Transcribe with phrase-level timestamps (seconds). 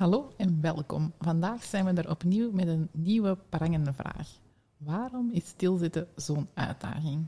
[0.00, 1.12] Hallo en welkom.
[1.18, 4.28] Vandaag zijn we er opnieuw met een nieuwe prangende vraag.
[4.76, 7.26] Waarom is stilzitten zo'n uitdaging?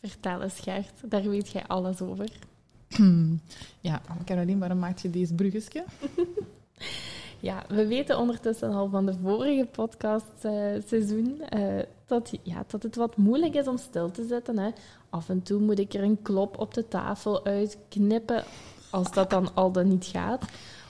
[0.00, 2.28] Vertel eens, Gert, daar weet jij alles over.
[3.80, 5.84] ja, Caroline, waarom maak je deze bruggetje?
[7.48, 12.96] ja, we weten ondertussen al van de vorige podcastseizoen uh, uh, dat, ja, dat het
[12.96, 14.58] wat moeilijk is om stil te zitten.
[14.58, 14.70] Hè.
[15.10, 18.44] Af en toe moet ik er een klop op de tafel uitknippen,
[18.90, 20.44] als dat dan al dan niet gaat.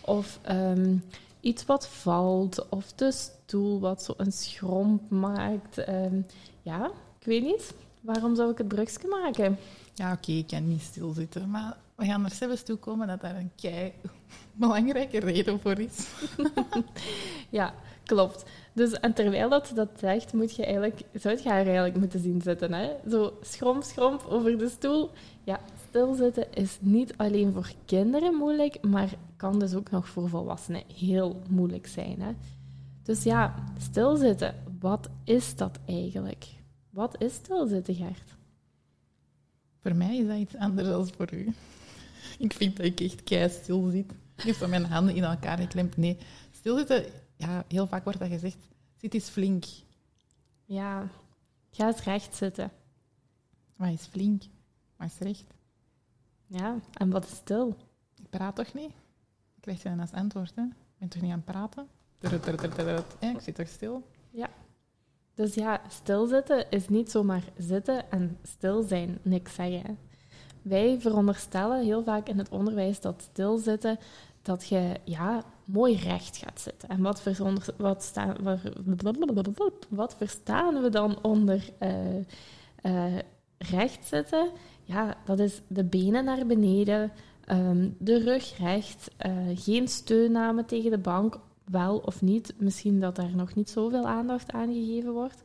[0.05, 1.05] Of um,
[1.41, 5.89] iets wat valt, of de stoel wat zo een schromp maakt.
[5.89, 6.27] Um,
[6.63, 7.75] ja, ik weet niet.
[8.01, 9.59] Waarom zou ik het brugje maken?
[9.95, 13.37] Ja, oké, ik kan niet stilzitten, maar we gaan er zelfs toe komen dat daar
[13.37, 13.93] een kei
[14.53, 16.09] belangrijke reden voor is.
[17.59, 18.45] ja, klopt.
[18.73, 22.41] Dus, en terwijl dat dat zegt, moet je eigenlijk, zou je haar eigenlijk moeten zien
[22.43, 22.73] zitten.
[22.73, 22.91] Hè?
[23.11, 25.11] Zo schromp, schromp over de stoel.
[25.45, 25.61] Ja,
[25.93, 31.43] stilzitten is niet alleen voor kinderen moeilijk, maar kan dus ook nog voor volwassenen heel
[31.49, 32.21] moeilijk zijn.
[32.21, 32.33] Hè?
[33.03, 36.47] Dus ja, stilzitten, wat is dat eigenlijk?
[36.91, 38.37] Wat is stilzitten, Gert?
[39.81, 41.53] Voor mij is dat iets anders dan voor u.
[42.47, 44.13] Ik vind dat ik echt kei stil zit.
[44.37, 45.97] Ik heb mijn handen in elkaar geklemd.
[45.97, 46.19] Nee,
[46.51, 47.05] stilzitten,
[47.37, 48.59] ja, heel vaak wordt dat gezegd,
[48.97, 49.65] zit eens flink.
[50.65, 51.11] Ja,
[51.71, 52.71] ga eens recht zitten.
[53.77, 54.43] Wat is flink?
[54.97, 55.61] Wat is recht?
[56.53, 57.77] Ja, en wat is stil?
[58.23, 58.91] Ik praat toch niet?
[59.55, 60.63] Ik krijg je dan als antwoord, hè?
[60.63, 61.89] Ik ben toch niet aan het praten?
[63.21, 64.03] Ja, ik zit toch stil?
[64.31, 64.49] Ja.
[65.35, 69.99] Dus ja, stilzitten is niet zomaar zitten en stil zijn, niks zeggen.
[70.63, 73.99] Wij veronderstellen heel vaak in het onderwijs dat stilzitten,
[74.43, 76.89] dat je ja, mooi recht gaat zitten.
[76.89, 77.23] En wat,
[77.77, 78.37] wat, staan,
[79.89, 82.17] wat verstaan we dan onder uh,
[82.83, 83.19] uh,
[83.59, 84.51] recht zitten?
[84.93, 87.13] Ja, dat is de benen naar beneden,
[87.51, 92.55] um, de rug recht, uh, geen steunname tegen de bank, wel of niet.
[92.59, 95.43] Misschien dat daar nog niet zoveel aandacht aan gegeven wordt.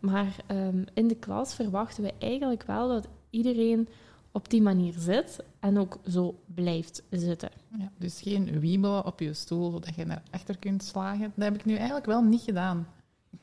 [0.00, 3.88] Maar um, in de klas verwachten we eigenlijk wel dat iedereen
[4.32, 7.50] op die manier zit en ook zo blijft zitten.
[7.78, 11.32] Ja, dus geen wiebelen op je stoel zodat je naar achter kunt slagen.
[11.34, 12.86] Dat heb ik nu eigenlijk wel niet gedaan.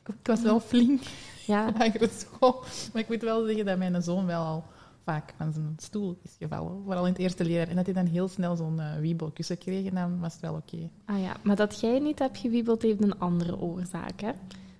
[0.06, 1.02] Ik was wel flink
[1.46, 1.70] ja.
[1.78, 4.64] lagere school, maar ik moet wel zeggen dat mijn zoon wel al
[5.06, 6.82] vaak van zijn stoel is gevallen.
[6.84, 7.68] Vooral in het eerste leer.
[7.68, 10.54] En dat hij dan heel snel zo'n uh, wiebelkussen kreeg en dan was het wel
[10.54, 10.90] oké.
[11.04, 14.30] Ah ja, maar dat jij niet hebt gewiebeld heeft een andere oorzaak, hè?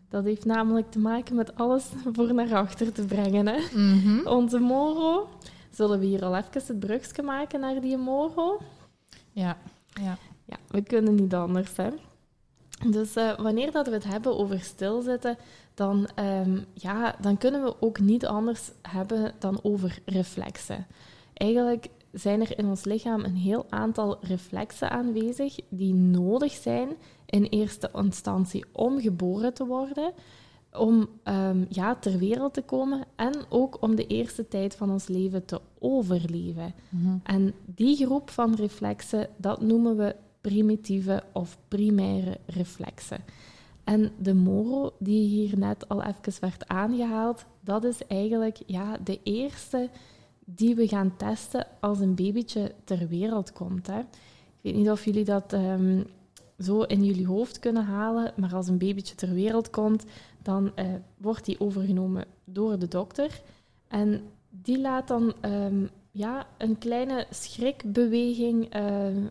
[0.09, 3.59] Dat heeft namelijk te maken met alles voor naar achter te brengen, hè?
[3.73, 4.27] Mhm.
[4.27, 5.29] Onze Moro.
[5.71, 8.61] Zullen we hier al even het brugje maken naar die Moro?
[9.33, 9.57] Ja,
[10.01, 10.19] ja.
[10.45, 11.89] Ja, we kunnen niet anders, hè?
[12.91, 15.37] Dus uh, wanneer dat we het hebben over stilzitten,
[15.77, 20.87] dan, um, ja, dan kunnen we ook niet anders hebben dan over reflexen.
[21.33, 26.89] Eigenlijk zijn er in ons lichaam een heel aantal reflexen aanwezig die nodig zijn
[27.27, 30.13] in eerste instantie om geboren te worden,
[30.73, 35.09] om um, ja, ter wereld te komen en ook om de eerste tijd van ons
[35.09, 36.75] leven te overleven.
[36.89, 37.21] Mm -hmm.
[37.23, 43.25] En die groep van reflexen, dat noemen we primitieve of primaire reflexen.
[43.87, 49.21] En de moro, die hier net al even werd aangehaald, dat is eigenlijk ja, de
[49.23, 49.91] eerste
[50.45, 53.87] die we gaan testen als een babytje ter wereld komt.
[53.87, 53.99] Hè.
[53.99, 54.07] Ik
[54.61, 56.07] weet niet of jullie dat um,
[56.59, 60.05] zo in jullie hoofd kunnen halen, maar als een babytje ter wereld komt,
[60.43, 60.85] dan uh,
[61.17, 63.41] wordt die overgenomen door de dokter.
[63.89, 69.27] En die laat dan um, ja, een kleine schrikbeweging uh, uh,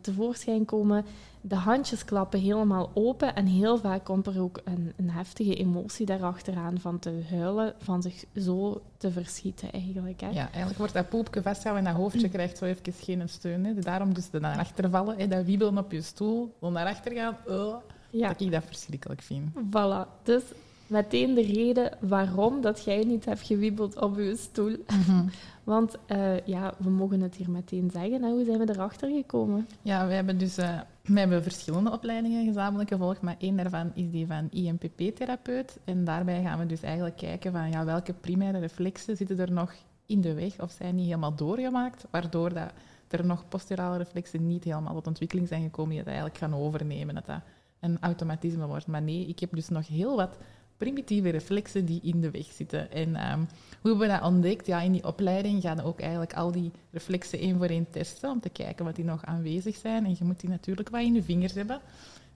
[0.00, 1.04] tevoorschijn komen.
[1.40, 6.06] De handjes klappen helemaal open en heel vaak komt er ook een, een heftige emotie
[6.06, 10.20] daarachteraan van te huilen, van zich zo te verschieten eigenlijk.
[10.20, 10.28] Hè.
[10.28, 13.64] Ja, eigenlijk wordt dat poepje vastgehouden en dat hoofdje krijgt zo even geen steun.
[13.64, 13.74] Hè.
[13.74, 17.36] Daarom dus naar achter vallen, hè, dat wiebelen op je stoel, om naar achter gaan,
[17.46, 17.76] oh,
[18.10, 18.28] ja.
[18.28, 19.50] dat ik dat verschrikkelijk vind.
[19.54, 20.42] Voilà, dus
[20.86, 24.76] meteen de reden waarom dat jij niet hebt gewiebeld op je stoel.
[24.86, 25.30] Mm -hmm.
[25.70, 28.22] Want uh, ja, we mogen het hier meteen zeggen.
[28.22, 28.30] Hè?
[28.30, 29.66] Hoe zijn we erachter gekomen?
[29.82, 34.10] Ja, we hebben dus uh, we hebben verschillende opleidingen gezamenlijk gevolgd, maar één daarvan is
[34.10, 35.78] die van IMPP-therapeut.
[35.84, 39.72] En daarbij gaan we dus eigenlijk kijken van ja, welke primaire reflexen zitten er nog
[40.06, 42.72] in de weg of zijn niet helemaal doorgemaakt, waardoor dat
[43.08, 47.14] er nog posturale reflexen niet helemaal tot ontwikkeling zijn gekomen die dat eigenlijk gaan overnemen.
[47.14, 47.40] Dat dat
[47.80, 48.86] een automatisme wordt.
[48.86, 50.36] Maar nee, ik heb dus nog heel wat
[50.80, 52.92] primitieve reflexen die in de weg zitten.
[52.92, 53.48] En um,
[53.80, 54.66] hoe hebben we dat ontdekt?
[54.66, 58.30] Ja, in die opleiding gaan we ook eigenlijk al die reflexen één voor één testen
[58.30, 60.04] om te kijken wat die nog aanwezig zijn.
[60.04, 61.80] En je moet die natuurlijk wat in de vingers hebben.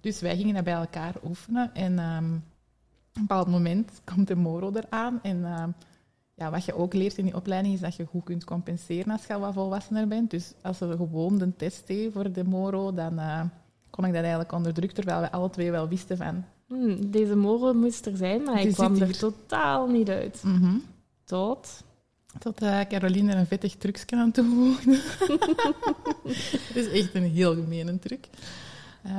[0.01, 1.75] Dus wij gingen dat bij elkaar oefenen.
[1.75, 5.23] En um, op een bepaald moment komt de moro eraan.
[5.23, 5.75] En um,
[6.35, 9.27] ja, wat je ook leert in die opleiding is dat je goed kunt compenseren als
[9.27, 10.31] je wat volwassener bent.
[10.31, 13.41] Dus als we gewoon de test deden voor de moro, dan uh,
[13.91, 16.45] kon ik dat eigenlijk onder druk, terwijl we alle twee wel wisten van...
[16.67, 20.43] Hmm, deze moro moest er zijn, maar ik kwam er totaal niet uit.
[20.45, 20.83] Mm -hmm.
[21.25, 21.83] Tot?
[22.39, 24.91] Tot uh, Caroline er een vettig trucje aan toevoegde.
[26.69, 28.29] Het is echt een heel gemene truc.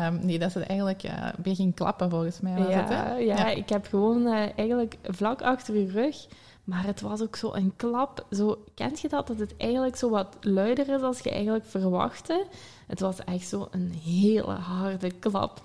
[0.02, 2.58] Um, nee, dat ze eigenlijk uh, een beetje ging klappen, volgens mij.
[2.58, 3.16] Was ja, het, hè?
[3.16, 6.28] Ja, ja, ik heb gewoon uh, eigenlijk vlak achter je rug
[6.66, 8.26] maar het was ook zo een klap.
[8.32, 9.28] Zo, kent je dat?
[9.28, 12.46] Dat het eigenlijk zo wat luider is als je eigenlijk verwachtte.
[12.88, 15.62] Het was echt zo een hele harde klap.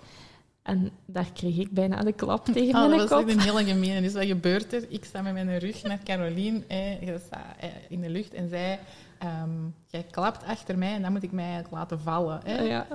[0.62, 3.08] En daar kreeg ik bijna de klap tegen oh, mijn dat kop.
[3.08, 4.02] Dat was echt een hele gemeen.
[4.06, 4.84] Dus wat gebeurt er?
[4.88, 8.48] Ik sta met mijn rug naar Caroline eh, je staat, eh, in de lucht en
[8.48, 8.78] zij...
[9.42, 12.40] Um, jij klapt achter mij en dan moet ik mij eigenlijk laten vallen.
[12.44, 12.62] Hè?
[12.62, 12.86] Ja.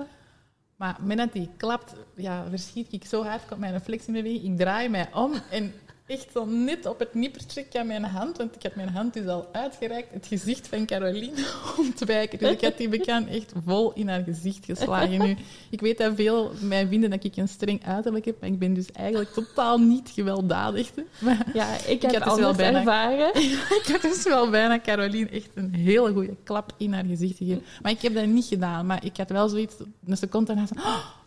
[0.75, 4.43] Maar met dat die klapt, ja, verschiet ik zo hard, komt mijn reflex in beweging.
[4.43, 5.73] Ik draai mij om en
[6.07, 9.27] echt zo net op het nippertje aan mijn hand, want ik had mijn hand dus
[9.27, 11.45] al uitgereikt, het gezicht van Caroline
[11.77, 12.39] ontwijken.
[12.39, 15.35] Dus ik had die bekend echt vol in haar gezicht geslagen nu.
[15.69, 18.73] Ik weet dat veel mij vinden dat ik een streng uiterlijk heb, maar ik ben
[18.73, 20.91] dus eigenlijk totaal niet gewelddadig.
[21.19, 23.35] Maar ja, ik heb had dus wel bijna, ervaren.
[23.81, 27.63] ik had dus wel bijna Caroline echt een hele goede klap in haar gezicht gegeven.
[27.81, 29.75] Maar ik heb dat niet gedaan, maar ik had wel zoiets,
[30.05, 30.73] een seconde daarna zo,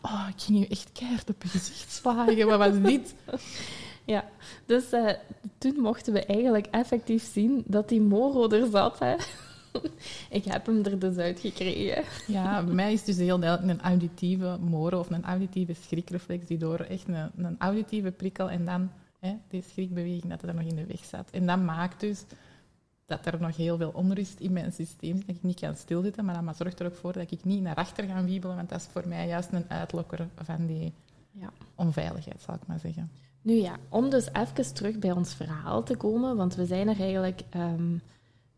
[0.03, 2.47] oh, ik ging je echt keihard op je gezicht slagen.
[2.47, 3.15] Wat was dit?
[4.09, 4.25] Ja,
[4.67, 5.11] dus uh,
[5.59, 8.99] toen mochten we eigenlijk effectief zien dat die Moro er zat.
[8.99, 9.15] Hè.
[10.39, 12.05] ik heb hem er dus uitgekregen.
[12.27, 16.59] Ja, bij mij is dus heel duidelijk een auditieve Moro of een auditieve schrikreflex die
[16.59, 18.91] door echt een, een auditieve prikkel en dan
[19.21, 21.31] hè, die schrikbeweging dat er nog in de weg zat.
[21.31, 22.25] En dat maakt dus
[23.07, 26.25] dat er nog heel veel onrust in mijn systeem zit, dat ik niet kan stilzitten,
[26.25, 28.81] maar dat zorgt er ook voor dat ik niet naar achter ga wiebelen, want dat
[28.81, 30.93] is voor mij juist een uitlokker van die
[31.31, 31.51] ja.
[31.75, 33.11] onveiligheid, zal ik maar zeggen.
[33.49, 37.01] Nu ja, om dus even terug bij ons verhaal te komen, want we zijn er
[37.01, 37.43] eigenlijk...
[37.57, 38.01] Um,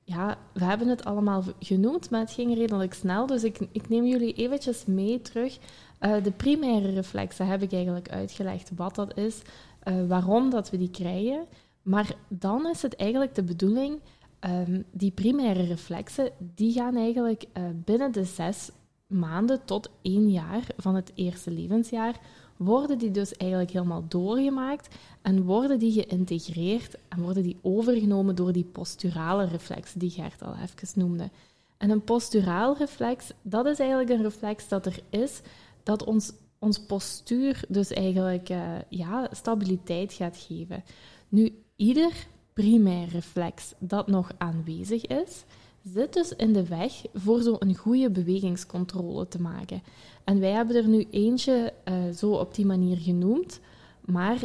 [0.04, 3.26] ja, we hebben het allemaal genoemd, maar het ging redelijk snel.
[3.26, 5.58] Dus ik, ik neem jullie eventjes mee terug.
[6.00, 9.42] Uh, de primaire reflexen heb ik eigenlijk uitgelegd wat dat is,
[9.84, 11.46] uh, waarom dat we die krijgen.
[11.82, 14.00] Maar dan is het eigenlijk de bedoeling,
[14.40, 18.70] um, die primaire reflexen, die gaan eigenlijk uh, binnen de zes
[19.06, 22.20] maanden tot één jaar van het eerste levensjaar
[22.60, 28.52] worden die dus eigenlijk helemaal doorgemaakt en worden die geïntegreerd en worden die overgenomen door
[28.52, 31.30] die posturale reflex die Gert al even noemde.
[31.76, 35.40] En een posturaal reflex, dat is eigenlijk een reflex dat er is,
[35.82, 40.84] dat ons, ons postuur dus eigenlijk uh, ja, stabiliteit gaat geven.
[41.28, 42.12] Nu, ieder
[42.52, 45.44] primair reflex dat nog aanwezig is,
[45.82, 49.82] zit dus in de weg voor zo'n goede bewegingscontrole te maken.
[50.30, 53.60] En wij hebben er nu eentje uh, zo op die manier genoemd,
[54.00, 54.38] maar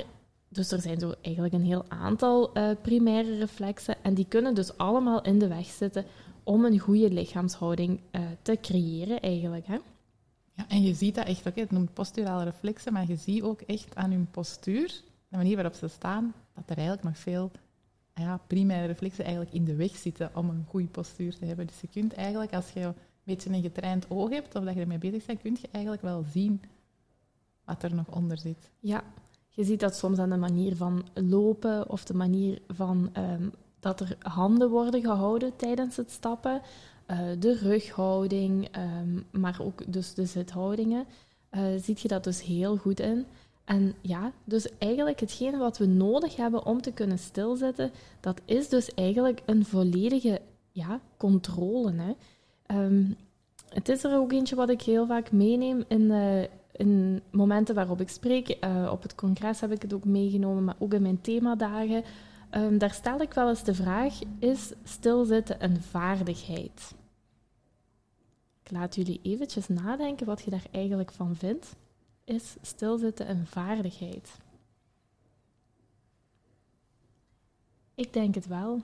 [0.49, 4.77] dus er zijn zo eigenlijk een heel aantal uh, primaire reflexen en die kunnen dus
[4.77, 6.05] allemaal in de weg zitten
[6.43, 9.67] om een goede lichaamshouding uh, te creëren eigenlijk.
[9.67, 9.77] Hè?
[10.53, 13.61] Ja, en je ziet dat echt ook, het noemt posturale reflexen, maar je ziet ook
[13.61, 17.51] echt aan hun postuur, de manier waarop ze staan, dat er eigenlijk nog veel
[18.13, 21.67] ja, primaire reflexen eigenlijk in de weg zitten om een goede postuur te hebben.
[21.67, 22.93] Dus je kunt eigenlijk, als je
[23.25, 26.23] beetje een getraind oog hebt of dat je ermee bezig bent, kun je eigenlijk wel
[26.31, 26.61] zien
[27.65, 28.71] wat er nog onder zit.
[28.79, 29.03] Ja,
[29.49, 33.99] je ziet dat soms aan de manier van lopen of de manier van um, dat
[33.99, 36.61] er handen worden gehouden tijdens het stappen,
[37.07, 41.05] uh, de rughouding, um, maar ook dus de zithoudingen,
[41.51, 43.25] uh, ziet je dat dus heel goed in.
[43.65, 48.69] En ja, dus eigenlijk hetgene wat we nodig hebben om te kunnen stilzitten, dat is
[48.69, 50.41] dus eigenlijk een volledige
[50.71, 51.91] ja, controle.
[51.91, 52.13] Hè.
[52.67, 53.15] Um,
[53.69, 58.01] het is er ook eentje wat ik heel vaak meeneem in, uh, in momenten waarop
[58.01, 58.57] ik spreek.
[58.63, 62.03] Uh, op het congres heb ik het ook meegenomen, maar ook in mijn themadagen.
[62.51, 66.93] Um, daar stel ik wel eens de vraag, is stilzitten een vaardigheid?
[68.63, 71.75] Ik laat jullie eventjes nadenken wat je daar eigenlijk van vindt
[72.25, 74.37] is stilzitten een vaardigheid?
[77.95, 78.81] Ik denk het wel.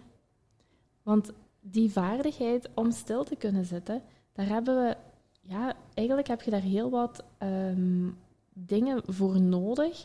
[1.04, 4.02] Want die vaardigheid om stil te kunnen zitten,
[4.34, 4.98] daar hebben we,
[5.42, 8.18] ja, eigenlijk heb je daar heel wat um,
[8.54, 10.04] dingen voor nodig.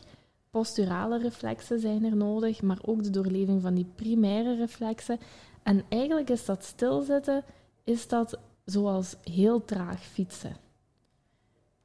[0.49, 5.19] Posturale reflexen zijn er nodig, maar ook de doorleving van die primaire reflexen.
[5.63, 7.43] En eigenlijk is dat stilzitten,
[7.83, 10.55] is dat zoals heel traag fietsen.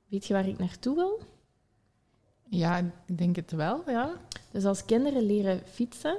[0.08, 1.20] Weet je waar ik naartoe wil?
[2.48, 4.12] Ja, ik denk het wel, ja.
[4.50, 6.18] Dus als kinderen leren fietsen,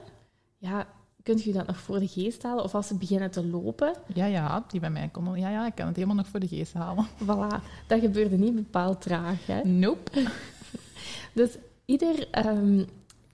[0.57, 0.88] ja,
[1.24, 2.63] kunt u dat nog voor de geest halen?
[2.63, 3.94] Of als ze beginnen te lopen?
[4.13, 5.39] Ja, ja, die bij mij konden.
[5.39, 7.08] Ja, ja, ik kan het helemaal nog voor de geest halen.
[7.27, 9.63] Voilà, dat gebeurde niet bepaald traag, hè?
[9.63, 10.12] Nope.
[11.34, 12.46] dus ieder...
[12.48, 12.86] Um,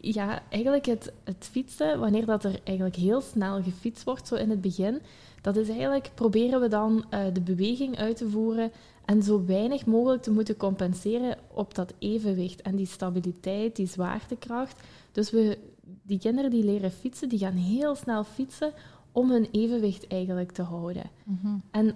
[0.01, 4.49] ja, eigenlijk het, het fietsen, wanneer dat er eigenlijk heel snel gefietst wordt, zo in
[4.49, 5.01] het begin,
[5.41, 8.71] dat is eigenlijk, proberen we dan uh, de beweging uit te voeren
[9.05, 14.81] en zo weinig mogelijk te moeten compenseren op dat evenwicht en die stabiliteit, die zwaartekracht.
[15.11, 15.57] Dus we,
[16.01, 18.73] die kinderen die leren fietsen, die gaan heel snel fietsen
[19.11, 21.09] om hun evenwicht eigenlijk te houden.
[21.23, 21.57] Mhm.
[21.71, 21.95] En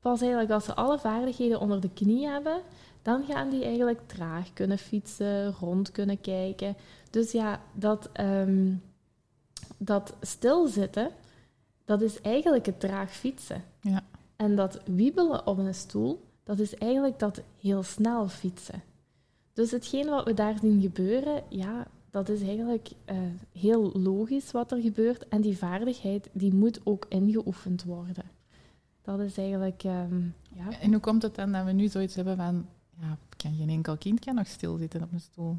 [0.00, 2.60] pas eigenlijk als ze alle vaardigheden onder de knie hebben,
[3.02, 6.76] dan gaan die eigenlijk traag kunnen fietsen, rond kunnen kijken.
[7.10, 8.82] Dus ja, dat, um,
[9.78, 11.10] dat stilzitten,
[11.84, 13.64] dat is eigenlijk het traag fietsen.
[13.80, 14.02] Ja.
[14.36, 18.82] En dat wiebelen op een stoel, dat is eigenlijk dat heel snel fietsen.
[19.52, 23.16] Dus hetgeen wat we daar zien gebeuren, ja, dat is eigenlijk uh,
[23.52, 25.28] heel logisch wat er gebeurt.
[25.28, 28.24] En die vaardigheid, die moet ook ingeoefend worden.
[29.02, 29.82] Dat is eigenlijk...
[29.84, 30.80] Um, ja.
[30.80, 32.66] En hoe komt het dan dat we nu zoiets hebben van...
[33.00, 35.56] Ja, kan geen enkel kind kan nog stilzitten op een stoel?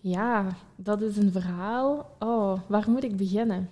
[0.00, 2.10] Ja, dat is een verhaal.
[2.18, 3.68] Oh, waar moet ik beginnen?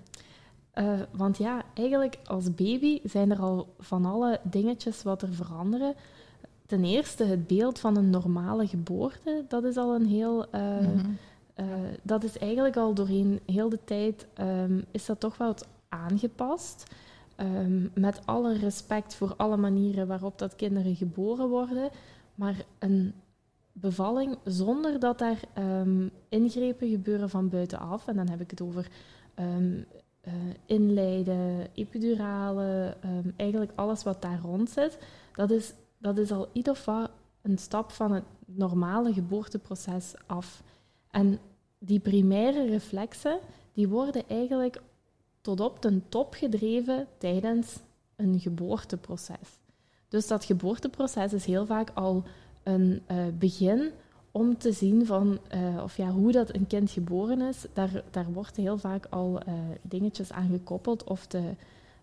[0.75, 5.95] Uh, want ja, eigenlijk als baby zijn er al van alle dingetjes wat er veranderen.
[6.67, 10.47] Ten eerste, het beeld van een normale geboorte, dat is al een heel...
[10.55, 11.17] Uh, mm -hmm.
[11.57, 11.67] Uh,
[12.03, 15.55] dat is eigenlijk al doorheen heel de tijd, um, is dat toch wel
[15.89, 16.95] aangepast.
[17.41, 21.91] Um, met alle respect voor alle manieren waarop dat kinderen geboren worden.
[22.35, 23.15] Maar een
[23.73, 28.07] bevalling zonder dat daar um, ingrepen gebeuren van buitenaf.
[28.07, 28.89] En dan heb ik het over
[29.39, 30.33] uh,
[30.67, 34.99] inleiden, epiduralen, um, eigenlijk alles wat daar rond zit.
[35.35, 37.07] Dat is, dat is al ieder geval
[37.43, 40.63] een stap van het normale geboorteproces af.
[41.11, 41.39] En
[41.79, 43.39] die primaire reflexen,
[43.73, 44.83] die worden eigenlijk
[45.41, 47.77] tot op den top gedreven tijdens
[48.17, 49.59] een geboorteproces.
[50.09, 52.23] Dus dat geboorteproces is heel vaak al
[52.63, 53.91] een uh, begin
[54.31, 57.67] om te zien van, uh, of ja, hoe dat een kind geboren is.
[57.73, 61.43] Daar, daar wordt heel vaak al uh, dingetjes aan gekoppeld of de,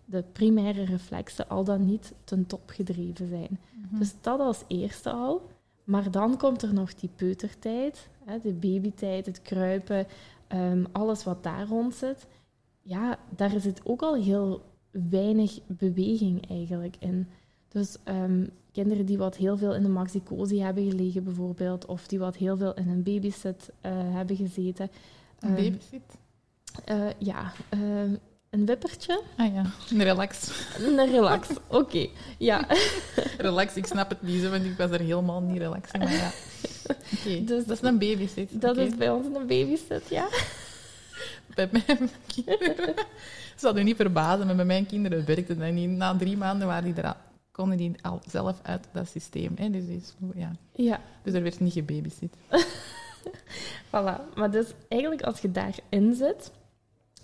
[0.04, 3.60] de primaire reflexen al dan niet ten top gedreven zijn.
[3.72, 3.98] Mm -hmm.
[3.98, 5.42] Dus dat als eerste al.
[5.84, 8.08] Maar dan komt er nog die peutertijd,
[8.42, 10.06] de babytijd, het kruipen,
[10.48, 12.26] um, alles wat daar rond zit.
[12.82, 17.28] Ja, daar zit ook al heel weinig beweging eigenlijk in.
[17.68, 22.18] Dus um, kinderen die wat heel veel in de maxicosi hebben gelegen bijvoorbeeld, of die
[22.18, 24.90] wat heel veel in een babysit uh, hebben gezeten.
[25.38, 26.18] Een um, babysit?
[26.90, 28.12] Uh, ja, uh,
[28.50, 29.22] een wippertje.
[29.36, 30.64] Ah ja, een relax.
[30.78, 31.76] Een relax, oké.
[31.76, 32.10] Okay.
[32.38, 32.66] Ja.
[33.38, 36.00] relax, ik snap het niet, want ik was er helemaal niet relax in.
[36.00, 36.30] Maar ja.
[36.86, 37.44] Okay.
[37.44, 38.60] Dus, dat is een babysit.
[38.60, 38.86] Dat okay.
[38.86, 40.28] is bij ons een babysit, ja.
[41.54, 42.94] bij mijn kinderen...
[43.56, 45.90] zou u niet verbazen, maar bij mijn kinderen werkte dat niet.
[45.90, 47.16] Na drie maanden waren die er
[47.54, 49.52] konden die al zelf uit dat systeem.
[49.56, 49.70] Hè?
[49.70, 50.52] Dus, is, ja.
[50.72, 51.00] Ja.
[51.22, 52.34] dus er werd niet gebabysit.
[53.92, 54.34] voilà.
[54.34, 56.50] Maar dus eigenlijk als je daarin zit,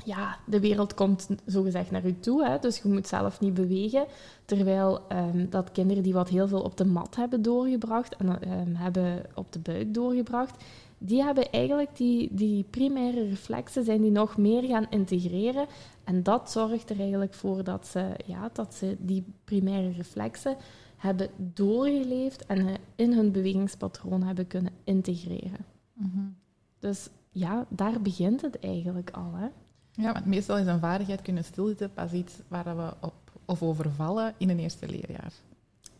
[0.04, 2.44] ja, de wereld komt zogezegd naar u toe.
[2.44, 2.58] Hè?
[2.58, 4.06] Dus je moet zelf niet bewegen.
[4.44, 8.74] Terwijl um, dat kinderen die wat heel veel op de mat hebben doorgebracht en um,
[8.74, 10.64] hebben op de buik doorgebracht,
[10.98, 15.66] die hebben eigenlijk die, die primaire reflexen zijn die nog meer gaan integreren.
[16.04, 20.56] En dat zorgt er eigenlijk voor dat ze, ja, dat ze die primaire reflexen
[20.96, 25.64] hebben doorgeleefd en in hun bewegingspatroon hebben kunnen integreren.
[25.92, 26.36] Mm -hmm.
[26.78, 29.32] Dus ja, daar begint het eigenlijk al.
[29.34, 29.48] Hè?
[29.92, 34.34] Ja, want meestal is een vaardigheid kunnen stilzitten pas iets waar we op of overvallen
[34.36, 35.32] in een eerste leerjaar.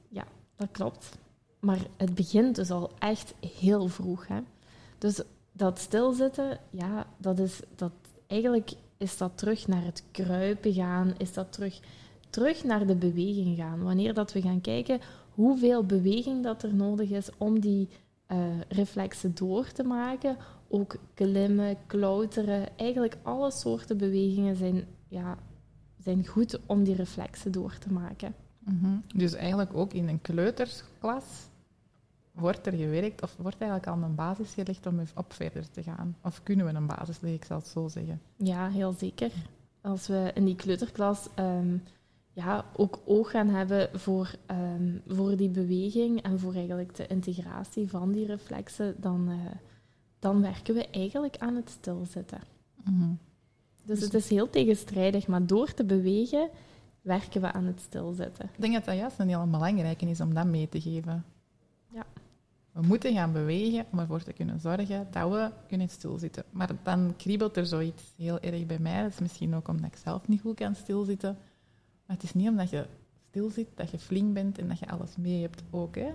[0.09, 0.25] Ja,
[0.57, 1.19] dat klopt.
[1.61, 4.27] Maar het begint dus al echt heel vroeg.
[4.27, 4.41] Hè?
[4.99, 7.93] Dus dat stilzitten, ja, dat is dat
[8.27, 11.81] eigenlijk is dat terug naar het kruipen gaan, is dat terug,
[12.31, 13.83] terug naar de beweging gaan.
[13.83, 15.01] Wanneer dat we gaan kijken
[15.35, 17.89] hoeveel beweging dat er nodig is om die
[18.29, 20.37] uh, reflexen door te maken,
[20.71, 25.39] ook klimmen, klauteren, eigenlijk alle soorten bewegingen zijn, ja,
[25.99, 28.35] zijn goed om die reflexen door te maken.
[28.59, 29.03] Mm -hmm.
[29.15, 31.49] Dus eigenlijk ook in een kleutersklas
[32.33, 36.17] wordt er gewerkt, of wordt eigenlijk al een basis gelegd om op verder te gaan?
[36.23, 38.21] Of kunnen we een basis leggen, ik zal het zo zeggen?
[38.37, 39.31] Ja, heel zeker.
[39.81, 41.83] Als we in die kleuterklas um,
[42.33, 47.89] ja, ook oog gaan hebben voor, um, voor die beweging en voor eigenlijk de integratie
[47.89, 49.37] van die reflexen, dan, uh,
[50.21, 52.41] dan werken we eigenlijk aan het stilzitten.
[52.85, 53.19] Mm -hmm.
[53.85, 56.49] Dus, dus het is heel tegenstrijdig, maar door te bewegen
[57.03, 58.45] werken we aan het stilzetten.
[58.45, 61.25] Ik denk dat dat juist een heel belangrijke is om dat mee te geven.
[61.93, 62.07] Ja.
[62.73, 66.45] We moeten gaan bewegen om ervoor te kunnen zorgen dat we kunnen stilzitten.
[66.51, 69.03] Maar dan kriebelt er zoiets heel erg bij mij.
[69.03, 71.39] Dat is misschien ook omdat ik zelf niet goed kan stilzitten.
[72.07, 72.87] Maar het is niet omdat je
[73.29, 75.95] stilzit, dat je flink bent en dat je alles mee hebt ook.
[75.95, 76.13] Hè?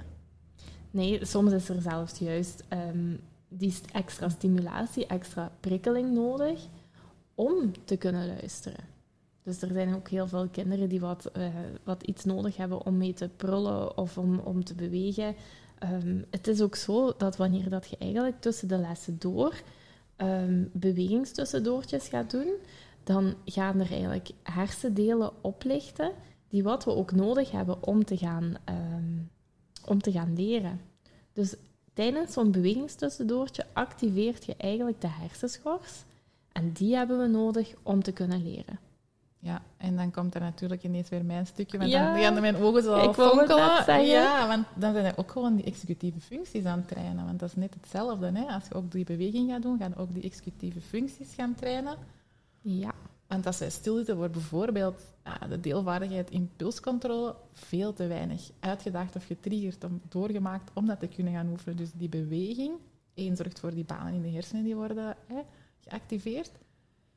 [0.92, 6.68] Nee, soms is er zelfs juist um, die extra stimulatie, extra prikkeling nodig
[7.36, 8.84] om te kunnen luisteren.
[9.44, 11.48] Dus er zijn ook heel veel kinderen die wat, uh,
[11.84, 15.36] wat iets nodig hebben om mee te prullen of om, om te bewegen.
[15.84, 19.62] Um, het is ook zo dat wanneer dat je eigenlijk tussen de lessen door
[20.18, 22.54] um, bewegingstussendoortjes gaat doen,
[23.04, 26.12] dan gaan er eigenlijk hersendelen oplichten
[26.48, 29.30] die wat we ook nodig hebben om te gaan, um,
[29.86, 30.80] om te gaan leren.
[31.34, 31.56] Dus
[31.96, 36.04] tijdens zo'n bewegingstussendoortje activeert je eigenlijk de hersenschors
[36.52, 38.80] en die hebben we nodig om te kunnen leren.
[39.40, 42.56] Ja, en dan komt er natuurlijk ineens weer mijn stukje, want ja, dan gaan mijn
[42.56, 44.06] ogen zo al fonkelen.
[44.06, 47.26] Ja, want dan zijn er ook gewoon die executieve functies aan het trainen.
[47.26, 48.32] Want dat is net hetzelfde.
[48.34, 48.46] Hè?
[48.46, 51.98] Als je ook die beweging gaat doen, gaan ook die executieve functies gaan trainen.
[52.62, 52.94] Ja.
[53.28, 55.02] Want als zij stilzitten, wordt bijvoorbeeld
[55.50, 61.34] de deelvaardigheid impulscontrole veel te weinig uitgedacht of getriggerd, om, doorgemaakt om dat te kunnen
[61.34, 61.78] gaan oefenen.
[61.78, 62.74] Dus die beweging,
[63.14, 65.42] één, zorgt voor die banen in de hersenen die worden hè,
[65.80, 66.52] geactiveerd.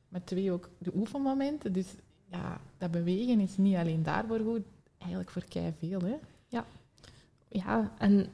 [0.08, 1.72] Maar twee, ook de oefenmomenten.
[1.72, 1.86] Dus
[2.30, 4.62] ja, dat bewegen is niet alleen daarvoor goed,
[4.98, 6.00] eigenlijk voor kei veel.
[6.00, 6.16] Hè?
[6.46, 6.64] Ja.
[7.48, 8.26] ja, en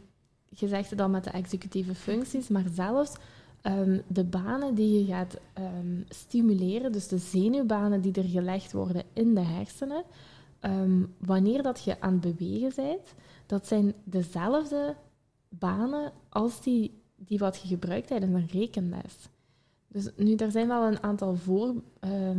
[0.49, 3.15] je zegt het al met de executieve functies, maar zelfs
[3.67, 9.03] um, de banen die je gaat um, stimuleren, dus de zenuwbanen die er gelegd worden
[9.13, 10.03] in de hersenen,
[10.61, 13.15] um, wanneer dat je aan het bewegen bent,
[13.47, 14.97] dat zijn dezelfde
[15.49, 19.29] banen als die, die wat je gebruikt tijdens een rekenles.
[19.89, 21.75] Dus nu, daar zijn wel een aantal voor,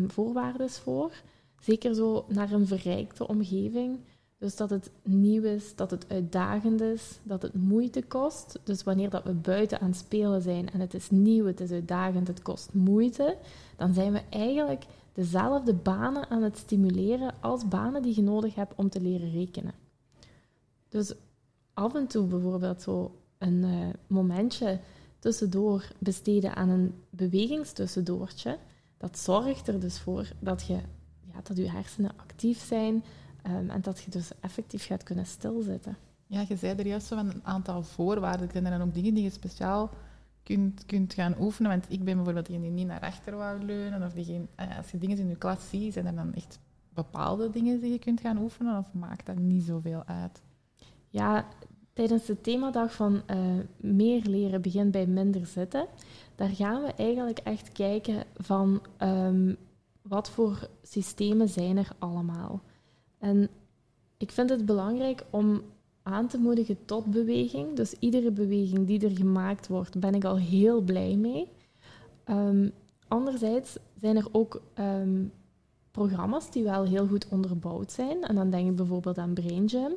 [0.07, 1.11] voorwaarden voor.
[1.59, 3.99] Zeker zo naar een verrijkte omgeving.
[4.45, 8.59] Dus dat het nieuw is, dat het uitdagend is, dat het moeite kost.
[8.63, 11.71] Dus wanneer dat we buiten aan het spelen zijn en het is nieuw, het is
[11.71, 13.37] uitdagend, het kost moeite,
[13.77, 18.73] dan zijn we eigenlijk dezelfde banen aan het stimuleren als banen die je nodig hebt
[18.75, 19.73] om te leren rekenen.
[20.89, 21.13] Dus
[21.73, 24.79] af en toe bijvoorbeeld zo een uh, momentje
[25.19, 28.57] tussendoor besteden aan een bewegingstussendoortje,
[28.97, 30.79] dat zorgt er dus voor dat je
[31.43, 33.03] dat je hersenen actief zijn
[33.47, 35.97] um, en dat je dus effectief gaat kunnen stilzitten.
[36.27, 38.49] Ja, je zei er juist zo van een aantal voorwaarden.
[38.51, 39.89] Zijn er dan ook dingen die je speciaal
[40.43, 41.71] kunt, kunt gaan oefenen?
[41.71, 44.03] Want ik ben bijvoorbeeld degene die niet naar achter wou leunen.
[44.03, 46.59] Of die eh, als je dingen in je klas ziet, zijn er dan echt
[46.93, 48.77] bepaalde dingen die je kunt gaan oefenen?
[48.77, 50.41] Of maakt dat niet zoveel uit?
[51.09, 51.45] Ja,
[51.93, 53.37] tijdens de themadag van uh,
[53.77, 55.87] meer leren begint bij minder zitten,
[56.35, 59.57] daar gaan we eigenlijk echt kijken van um,
[60.01, 62.61] wat voor systemen zijn er allemaal?
[63.25, 63.49] En
[64.17, 65.61] ik vind het belangrijk om
[66.03, 67.75] aan te moedigen tot beweging.
[67.75, 71.47] Dus iedere beweging die er gemaakt wordt, ben ik al heel blij mee.
[72.25, 72.71] Um,
[73.07, 75.31] anderzijds zijn er ook um,
[75.91, 78.23] programma's die wel heel goed onderbouwd zijn.
[78.23, 79.91] En dan denk ik bijvoorbeeld aan Brain Gym.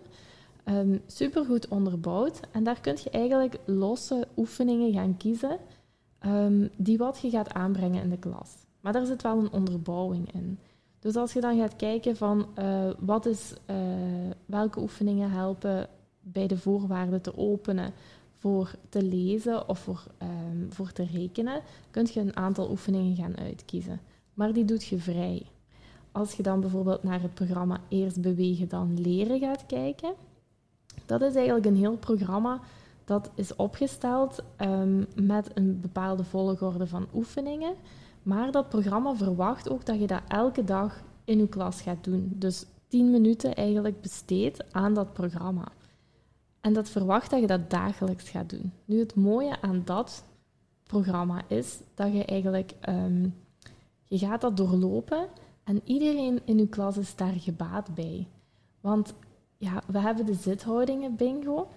[0.64, 2.40] Um, supergoed onderbouwd.
[2.52, 5.58] En daar kun je eigenlijk losse oefeningen gaan kiezen
[6.76, 8.54] die wat je gaat aanbrengen in de klas.
[8.80, 10.58] Maar daar zit wel een onderbouwing in.
[10.98, 13.76] Dus als je dan gaat kijken van uh, wat is, uh,
[14.46, 15.88] welke oefeningen helpen
[16.20, 17.92] bij de voorwaarden te openen
[18.32, 23.36] voor te lezen of voor, um, voor te rekenen, kun je een aantal oefeningen gaan
[23.36, 24.00] uitkiezen.
[24.34, 25.46] Maar die doet je vrij.
[26.12, 30.14] Als je dan bijvoorbeeld naar het programma Eerst bewegen, dan leren gaat kijken,
[31.06, 32.60] dat is eigenlijk een heel programma
[33.04, 37.74] dat is opgesteld um, met een bepaalde volgorde van oefeningen.
[38.22, 42.32] Maar dat programma verwacht ook dat je dat elke dag in je klas gaat doen.
[42.34, 45.68] Dus 10 minuten eigenlijk besteed aan dat programma.
[46.60, 48.72] En dat verwacht dat je dat dagelijks gaat doen.
[48.84, 50.24] Nu, het mooie aan dat
[50.82, 52.74] programma is dat je eigenlijk...
[52.88, 53.34] Um,
[54.04, 55.28] je gaat dat doorlopen
[55.64, 58.26] en iedereen in je klas is daar gebaat bij.
[58.80, 59.14] Want
[59.56, 61.68] ja, we hebben de zithoudingen bingo.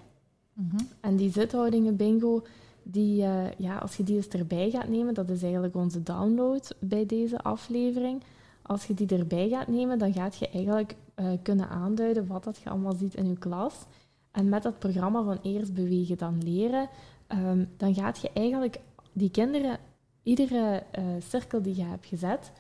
[0.54, 2.43] Mm En die zithoudingen bingo,
[2.83, 6.75] die, uh, ja, als je die eens erbij gaat nemen, dat is eigenlijk onze download
[6.79, 8.23] bij deze aflevering.
[8.61, 12.57] Als je die erbij gaat nemen, dan gaat je eigenlijk uh, kunnen aanduiden wat dat
[12.57, 13.85] je allemaal ziet in je klas.
[14.31, 16.89] En met dat programma van eerst bewegen, dan leren,
[17.27, 18.79] um, dan gaat je eigenlijk
[19.13, 19.77] die kinderen,
[20.23, 22.51] iedere uh, cirkel die je hebt gezet,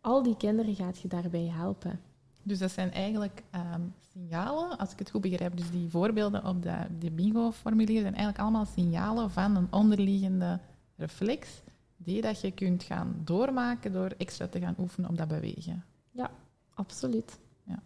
[0.00, 2.00] al die kinderen gaat je daarbij helpen.
[2.48, 3.42] Dus dat zijn eigenlijk
[3.74, 8.14] um, signalen, als ik het goed begrijp, dus die voorbeelden op de, de bingo-formulier zijn
[8.14, 10.60] eigenlijk allemaal signalen van een onderliggende
[10.96, 11.48] reflex
[11.96, 15.84] die dat je kunt gaan doormaken door extra te gaan oefenen op dat bewegen.
[16.10, 16.30] Ja,
[16.74, 17.38] absoluut.
[17.64, 17.82] Ja.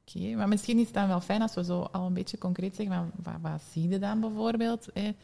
[0.00, 2.76] Oké, maar misschien is het dan wel fijn als we zo al een beetje concreet
[2.76, 4.88] zeggen, van, wat, wat zie je dan bijvoorbeeld?
[4.92, 5.14] Hè?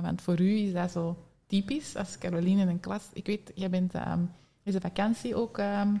[0.00, 3.08] Want voor u is dat zo typisch, als Caroline in een klas...
[3.12, 4.30] Ik weet, jij bent um,
[4.62, 6.00] deze vakantie ook um,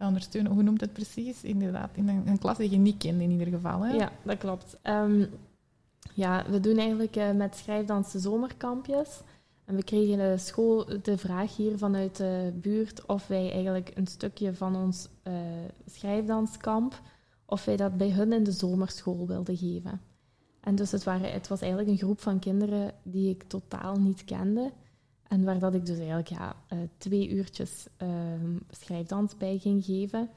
[0.00, 0.52] gaan ondersteunen.
[0.52, 1.42] Hoe noemt het precies?
[1.42, 3.80] Inderdaad, in een, een, klas die je niet kent in ieder geval.
[3.80, 3.94] Hè?
[3.94, 4.78] Ja, dat klopt.
[4.82, 5.28] Um,
[6.14, 9.20] ja, we doen eigenlijk uh, met schrijfdans de zomerkampjes.
[9.64, 14.06] En we kregen de school de vraag hier vanuit de buurt of wij eigenlijk een
[14.06, 15.34] stukje van ons uh,
[15.86, 17.00] schrijfdanskamp,
[17.44, 20.00] of wij dat bij hun in de zomerschool wilden geven.
[20.60, 24.24] En dus het, waren, het was eigenlijk een groep van kinderen die ik totaal niet
[24.24, 24.70] kende.
[25.30, 28.08] En waar dat ik dus eigenlijk ja, uh, twee uurtjes uh,
[28.70, 30.28] schrijfdans bij ging geven.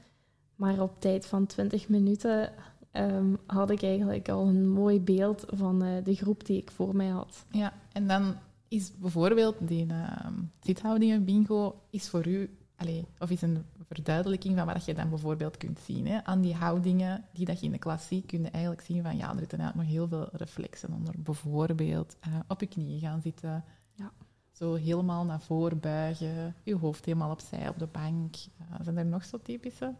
[0.56, 2.52] Maar op tijd van 20 minuten
[2.92, 6.96] um, had ik eigenlijk al een mooi beeld van uh, de groep die ik voor
[6.96, 7.44] mij had.
[7.50, 8.34] Ja, en dan
[8.68, 10.26] is bijvoorbeeld die uh,
[10.60, 15.56] zithoudingen bingo is voor u, allez, of is een verduidelijking van wat je dan bijvoorbeeld
[15.56, 16.06] kunt zien.
[16.06, 16.24] Hè?
[16.24, 19.16] Aan die houdingen die dat je in de klas ziet, kun je eigenlijk zien van
[19.16, 21.14] ja, er zitten eigenlijk nog heel veel reflexen onder.
[21.18, 23.64] Bijvoorbeeld uh, op je knieën gaan zitten.
[23.92, 24.12] Ja.
[24.54, 28.34] Zo helemaal naar voren buigen, je hoofd helemaal opzij op de bank.
[28.60, 29.94] Uh, zijn er nog zo typische?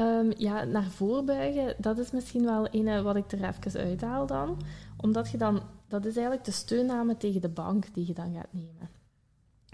[0.00, 4.26] Um, ja, naar voren buigen, dat is misschien wel een wat ik er even uithaal
[4.26, 4.60] dan.
[4.96, 8.52] Omdat je dan, dat is eigenlijk de steunname tegen de bank die je dan gaat
[8.52, 8.90] nemen.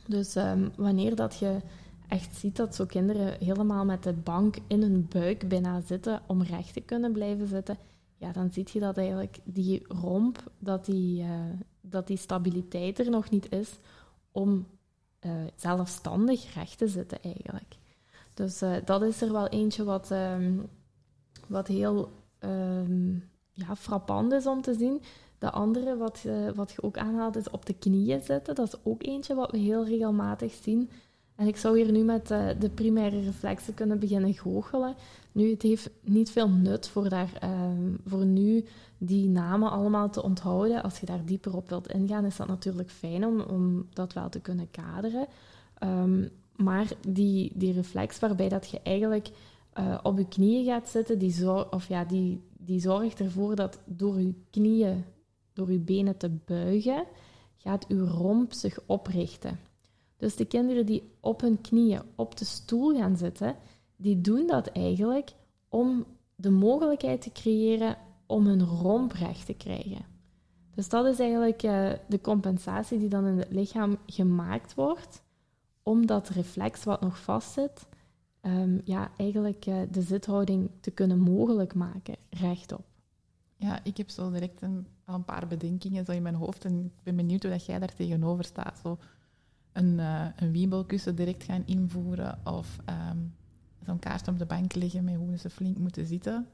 [0.06, 1.60] Dus um, wanneer dat je
[2.08, 6.42] echt ziet dat zo kinderen helemaal met de bank in hun buik bijna zitten om
[6.42, 7.78] recht te kunnen blijven zitten,
[8.16, 11.28] ja, dan zie je dat eigenlijk die romp, dat die, uh,
[11.94, 13.78] dat die stabiliteit er nog niet is
[14.33, 14.66] om
[15.20, 17.76] uh, zelfstandig recht te zitten eigenlijk.
[18.35, 20.68] Dus uh, dat is er wel eentje wat, um,
[21.48, 25.02] wat heel um, ja, frappant is om te zien.
[25.38, 28.54] De andere, wat, uh, wat je ook aanhaalt, is op de knieën zitten.
[28.54, 30.90] Dat is ook eentje wat we heel regelmatig zien.
[31.36, 34.94] En ik zou hier nu met uh, de primaire reflexen kunnen beginnen goochelen.
[35.32, 38.64] Nu, het heeft niet veel nut voor, daar, um, voor nu
[38.98, 40.82] die namen allemaal te onthouden.
[40.82, 44.28] Als je daar dieper op wilt ingaan, is dat natuurlijk fijn om, om dat wel
[44.28, 45.26] te kunnen kaderen.
[45.82, 49.30] Um, maar die, die reflex waarbij dat je eigenlijk
[49.78, 53.78] uh, op je knieën gaat zitten, die, zor of ja, die, die zorgt ervoor dat
[53.84, 55.04] door je knieën,
[55.52, 57.04] door je benen te buigen,
[57.56, 59.58] gaat je romp zich oprichten.
[60.24, 63.56] Dus de kinderen die op hun knieën op de stoel gaan zitten,
[63.96, 65.32] die doen dat eigenlijk
[65.68, 70.04] om de mogelijkheid te creëren om hun romp recht te krijgen.
[70.74, 75.22] Dus dat is eigenlijk uh, de compensatie die dan in het lichaam gemaakt wordt
[75.82, 77.87] om dat reflex wat nog vastzit,
[78.42, 82.84] um, ja, eigenlijk uh, de zithouding te kunnen mogelijk maken, rechtop.
[83.56, 86.84] Ja, ik heb zo direct een, al een paar bedenkingen zo in mijn hoofd en
[86.84, 88.78] ik ben benieuwd hoe dat jij daar tegenover staat.
[88.82, 88.98] Zo
[89.74, 92.76] een, uh, een wiebelkussen direct gaan invoeren of
[93.10, 93.34] um,
[93.87, 96.46] zo'n kaart op de bank leggen met hoe ze flink moeten zitten.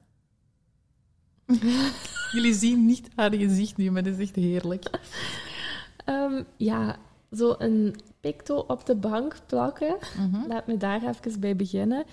[2.35, 5.01] Jullie zien niet haar gezicht nu, maar dat is echt heerlijk.
[6.07, 6.97] Um, ja,
[7.33, 9.97] zo een picto op de bank plakken.
[10.17, 10.47] Mhm.
[10.47, 12.05] Laat me daar even bij beginnen.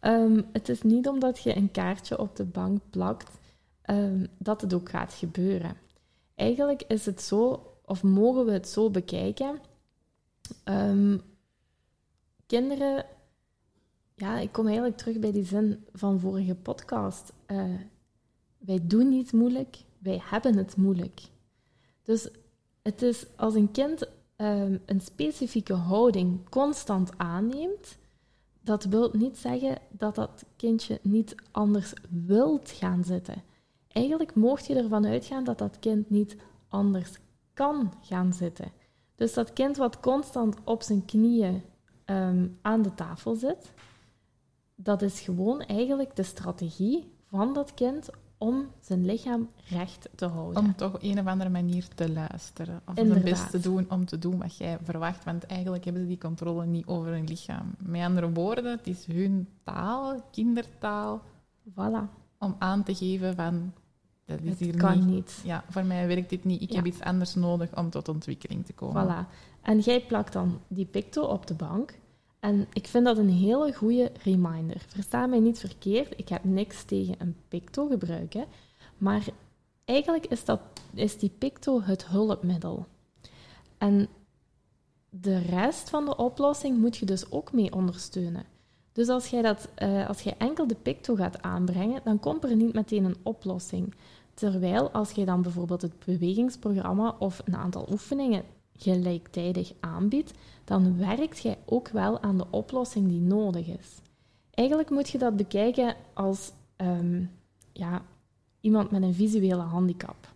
[0.00, 3.38] Um, het is niet omdat je een kaartje op de bank plakt
[3.90, 5.76] um, dat het ook gaat gebeuren.
[6.34, 9.58] Eigenlijk is het zo, of mogen we het zo bekijken.
[10.64, 11.20] Um,
[12.46, 13.06] kinderen,
[14.14, 17.32] ja, ik kom eigenlijk terug bij die zin van vorige podcast.
[17.46, 17.74] Uh,
[18.58, 21.20] wij doen niet moeilijk, wij hebben het moeilijk.
[22.02, 22.28] Dus
[22.82, 27.98] het is als een kind um, een specifieke houding constant aanneemt,
[28.60, 33.42] dat wil niet zeggen dat dat kindje niet anders wilt gaan zitten.
[33.88, 36.36] Eigenlijk mocht je ervan uitgaan dat dat kind niet
[36.68, 37.18] anders
[37.52, 38.72] kan gaan zitten.
[39.14, 41.62] Dus dat kind wat constant op zijn knieën
[42.06, 43.72] um, aan de tafel zit,
[44.74, 50.62] dat is gewoon eigenlijk de strategie van dat kind om zijn lichaam recht te houden.
[50.62, 52.80] Om toch op een of andere manier te luisteren.
[52.86, 55.24] Of het best te doen om te doen wat jij verwacht.
[55.24, 57.74] Want eigenlijk hebben ze die controle niet over hun lichaam.
[57.78, 61.22] Met andere woorden, het is hun taal, kindertaal.
[61.70, 62.08] Voilà.
[62.38, 63.72] Om aan te geven van...
[64.24, 65.06] Dat is het hier kan niet.
[65.06, 65.40] niet.
[65.44, 66.62] Ja, voor mij werkt dit niet.
[66.62, 66.76] Ik ja.
[66.76, 69.06] heb iets anders nodig om tot ontwikkeling te komen.
[69.06, 69.28] Voilà.
[69.62, 71.98] En jij plakt dan die picto op de bank.
[72.40, 74.84] En ik vind dat een hele goede reminder.
[74.88, 78.44] Versta mij niet verkeerd, ik heb niks tegen een picto gebruiken,
[78.98, 79.24] maar
[79.84, 80.60] eigenlijk is, dat,
[80.94, 82.86] is die picto het hulpmiddel.
[83.78, 84.08] En
[85.10, 88.44] de rest van de oplossing moet je dus ook mee ondersteunen.
[88.92, 92.56] Dus als jij, dat, uh, als jij enkel de picto gaat aanbrengen, dan komt er
[92.56, 93.94] niet meteen een oplossing.
[94.34, 98.44] Terwijl als je dan bijvoorbeeld het bewegingsprogramma of een aantal oefeningen
[98.76, 100.32] gelijktijdig aanbiedt,
[100.64, 104.00] dan werkt jij ook wel aan de oplossing die nodig is.
[104.50, 107.30] Eigenlijk moet je dat bekijken als um,
[107.72, 108.02] ja,
[108.60, 110.32] iemand met een visuele handicap.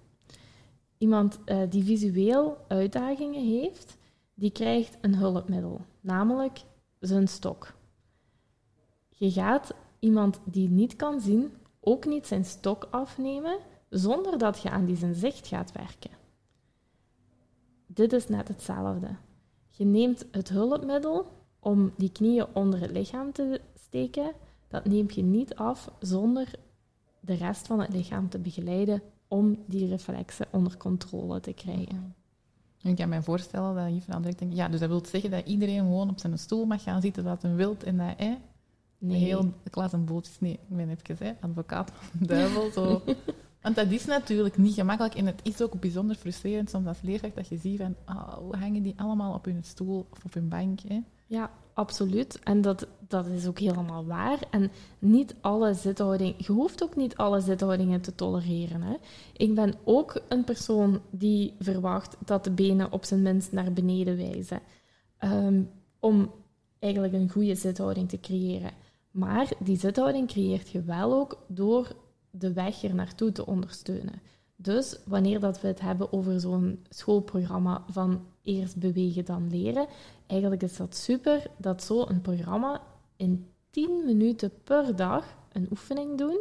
[0.99, 3.97] Iemand uh, die visueel uitdagingen heeft,
[4.35, 6.61] die krijgt een hulpmiddel, namelijk
[7.01, 7.75] zijn stok.
[9.09, 13.59] Je gaat iemand die niet kan zien ook niet zijn stok afnemen
[13.91, 16.11] zonder dat je aan die zijn zicht gaat werken.
[17.87, 19.09] Dit is net hetzelfde.
[19.71, 21.27] Je neemt het hulpmiddel
[21.61, 24.33] om die knieën onder het lichaam te steken.
[24.69, 26.51] Dat neem je niet af zonder
[27.21, 32.15] de rest van het lichaam te begeleiden om die reflexen onder controle te krijgen.
[32.83, 35.79] Ik kan me voorstellen dat je van denkt, ja, dus dat wil zeggen dat iedereen
[35.79, 38.37] gewoon op zijn stoel mag gaan zitten wat hij wilt en dat hè,
[38.99, 39.19] nee.
[39.19, 43.03] heel de klas een bootjes, nee, ik ben even hè, advocaat duivel, zo.
[43.63, 47.35] Want dat is natuurlijk niet gemakkelijk en het is ook bijzonder frustrerend soms als leerkracht
[47.35, 50.49] dat je ziet van, oh, hoe hangen die allemaal op hun stoel of op hun
[50.49, 51.01] bank, hè?
[51.27, 52.39] Ja, absoluut.
[52.43, 54.39] En dat, dat is ook helemaal waar.
[54.51, 56.35] En niet alle zithoudingen...
[56.37, 58.83] Je hoeft ook niet alle zithoudingen te tolereren.
[58.83, 58.95] Hè.
[59.33, 64.17] Ik ben ook een persoon die verwacht dat de benen op zijn minst naar beneden
[64.17, 64.61] wijzen.
[65.19, 65.63] Ehm,
[65.99, 66.31] om
[66.79, 68.71] eigenlijk een goede zithouding te creëren.
[69.11, 71.97] Maar die zithouding creëert je wel ook door
[72.39, 74.21] de weg er naartoe te ondersteunen.
[74.57, 79.87] Dus wanneer dat we het hebben over zo'n schoolprogramma van eerst bewegen dan leren,
[80.27, 82.83] eigenlijk is dat super dat zo'n programma
[83.17, 86.39] in 10 minuten per dag een oefening doen.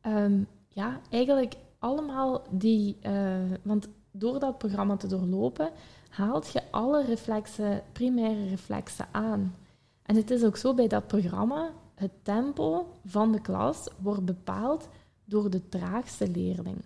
[0.00, 2.96] Ehm, ja, eigenlijk allemaal die...
[3.06, 5.70] Uh, want door dat programma te doorlopen,
[6.08, 9.54] haalt je alle reflexen, primaire reflexen aan.
[10.02, 14.88] En het is ook zo bij dat programma, het tempo van de klas wordt bepaald
[15.24, 16.76] door de traagste leerling.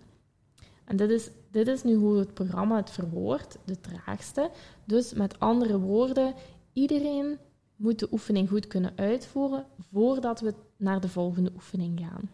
[0.85, 4.51] En dit is, dit is nu hoe het programma het verwoordt, de traagste.
[4.85, 6.33] Dus met andere woorden,
[6.73, 7.37] iedereen
[7.75, 12.31] moet de oefening goed kunnen uitvoeren voordat we naar de volgende oefening gaan.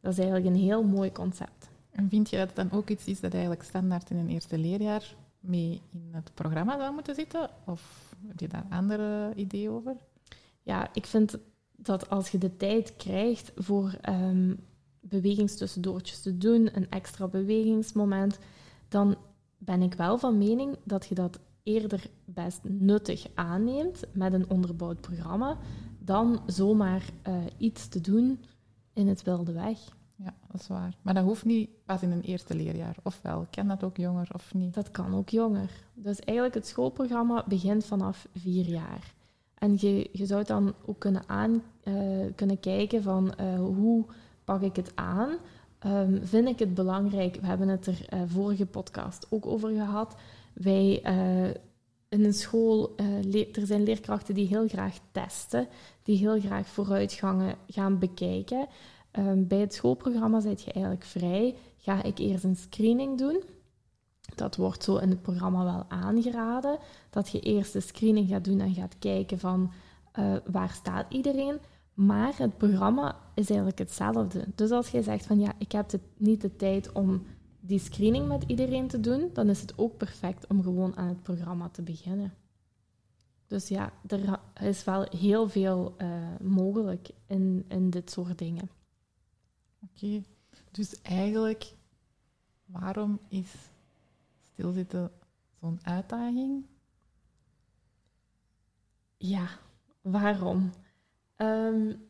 [0.00, 1.68] Dat is eigenlijk een heel mooi concept.
[1.90, 4.58] En vind je dat het dan ook iets is dat eigenlijk standaard in een eerste
[4.58, 7.50] leerjaar mee in het programma zou moeten zitten?
[7.66, 9.96] Of heb je daar andere ideeën over?
[10.62, 11.38] Ja, ik vind
[11.76, 14.58] dat als je de tijd krijgt voor um,
[15.00, 18.38] bewegingstussendoortjes te doen, een extra bewegingsmoment,
[18.88, 19.16] dan
[19.58, 25.00] ben ik wel van mening dat je dat eerder best nuttig aanneemt met een onderbouwd
[25.00, 25.58] programma,
[25.98, 28.40] dan zomaar uh, iets te doen
[28.92, 29.78] in het wilde weg.
[30.16, 30.96] Ja, dat is waar.
[31.02, 33.46] Maar dat hoeft niet pas in een eerste leerjaar, of wel?
[33.50, 34.74] Kan dat ook jonger of niet?
[34.74, 35.70] Dat kan ook jonger.
[35.94, 39.14] Dus eigenlijk het schoolprogramma begint vanaf vier jaar.
[39.54, 44.04] En je, je zou dan ook kunnen, aan, uh, kunnen kijken van uh, hoe
[44.44, 45.36] pak ik het aan?
[45.86, 47.36] Um, vind ik het belangrijk?
[47.40, 50.14] We hebben het er uh, vorige podcast ook over gehad.
[50.52, 51.54] Wij uh,
[52.08, 55.68] in een school, uh, er zijn leerkrachten die heel graag testen,
[56.02, 58.66] die heel graag vooruitgangen gaan bekijken.
[59.18, 61.56] Um, bij het schoolprogramma zit je eigenlijk vrij.
[61.76, 63.42] Ga ik eerst een screening doen?
[64.34, 66.78] Dat wordt zo in het programma wel aangeraden.
[67.10, 69.72] Dat je eerst de screening gaat doen en gaat kijken van
[70.44, 71.58] waar staat iedereen.
[72.00, 74.46] Maar het programma is eigenlijk hetzelfde.
[74.54, 77.26] Dus als jij zegt van ja, ik heb niet de tijd om
[77.60, 81.22] die screening met iedereen te doen, dan is het ook perfect om gewoon aan het
[81.22, 82.34] programma te beginnen.
[83.46, 88.70] Dus ja, er is wel heel veel uh, mogelijk in, in dit soort dingen.
[89.82, 90.22] Oké,
[90.70, 91.74] dus eigenlijk,
[92.64, 93.54] waarom is
[94.52, 95.10] stilzitten
[95.60, 96.64] zo'n uitdaging?
[99.16, 99.48] Ja,
[100.00, 100.70] waarom?
[101.42, 102.08] Um,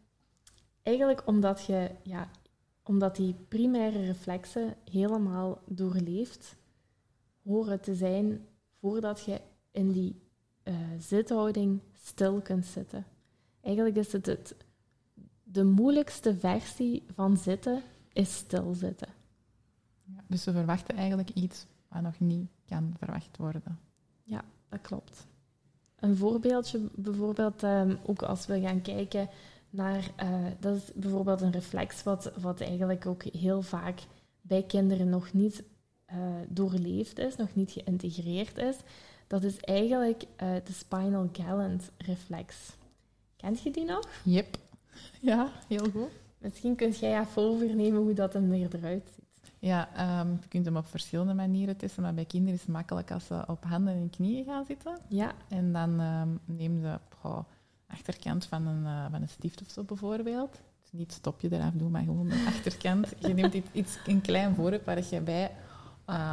[0.82, 2.30] eigenlijk omdat je, ja,
[2.82, 6.56] omdat die primaire reflexen helemaal doorleefd
[7.42, 8.46] horen te zijn
[8.80, 9.40] voordat je
[9.70, 10.22] in die
[10.64, 13.04] uh, zithouding stil kunt zitten.
[13.60, 14.56] Eigenlijk is het, het
[15.42, 19.08] de moeilijkste versie van zitten is stilzitten.
[20.04, 23.78] Ja, dus we verwachten eigenlijk iets wat nog niet kan verwacht worden.
[24.22, 25.26] Ja, dat klopt.
[26.00, 29.28] Een voorbeeldje bijvoorbeeld, um, ook als we gaan kijken
[29.70, 34.00] naar, uh, dat is bijvoorbeeld een reflex wat, wat eigenlijk ook heel vaak
[34.40, 35.62] bij kinderen nog niet
[36.12, 36.16] uh,
[36.48, 38.76] doorleefd is, nog niet geïntegreerd is.
[39.26, 42.76] Dat is eigenlijk uh, de spinal gallant reflex.
[43.36, 44.08] Kent je die nog?
[44.24, 44.56] Yep.
[45.20, 46.10] Ja, heel goed.
[46.38, 49.19] Misschien kun jij even overnemen hoe dat er eruit ziet.
[49.60, 49.88] Ja,
[50.20, 53.26] um, je kunt hem op verschillende manieren testen, maar bij kinderen is het makkelijk als
[53.26, 54.98] ze op handen en knieën gaan zitten.
[55.08, 55.32] Ja.
[55.48, 57.38] En dan um, neem ze oh,
[57.86, 60.60] achterkant van een, uh, van een stift of zo bijvoorbeeld.
[60.80, 63.12] Dus niet stopje eraf doen, maar gewoon de achterkant.
[63.18, 65.50] je neemt iets, iets, een klein voorwerp waar je bij
[66.08, 66.32] uh,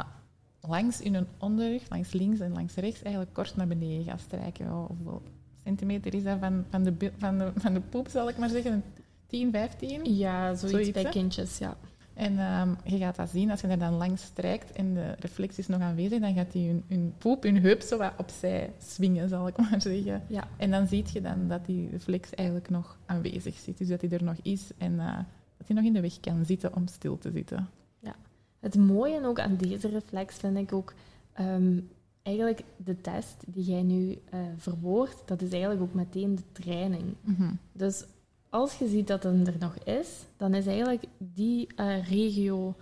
[0.60, 4.66] langs in een onderrug, langs links en langs rechts, eigenlijk kort naar beneden gaat strijken.
[4.66, 5.22] Oh, hoeveel
[5.64, 8.84] centimeter is dat van, van, de, van, de, van de poep, zal ik maar zeggen?
[9.26, 10.16] 10, 15?
[10.16, 11.76] Ja, zoiets, bij kindjes, ja.
[12.18, 15.58] En ehm, je gaat dat zien, als je er dan langs strijkt en de reflex
[15.58, 19.28] is nog aanwezig, dan gaat die hun, hun poep, hun heup zo wat opzij swingen,
[19.28, 20.22] zal ik maar zeggen.
[20.28, 20.48] Ja.
[20.56, 23.78] En dan zie je dan dat die reflex eigenlijk nog aanwezig zit.
[23.78, 25.16] Dus dat hij er nog is en uh,
[25.56, 27.68] dat hij nog in de weg kan zitten om stil te zitten.
[27.98, 28.14] Ja.
[28.60, 30.94] Het mooie ook aan deze reflex vind ik ook...
[31.32, 31.80] Ehm,
[32.22, 37.04] eigenlijk de test die jij nu uh, verwoordt, dat is eigenlijk ook meteen de training.
[37.20, 37.52] Mhm.
[37.72, 38.04] Dus
[38.50, 42.74] als je ziet dat het er nog is, dan is eigenlijk die uh, regio